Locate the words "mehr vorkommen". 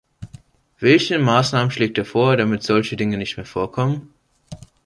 3.37-4.11